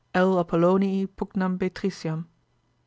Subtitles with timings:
[0.15, 0.39] L.
[0.39, 2.25] Appolonii pugnam Betriciam.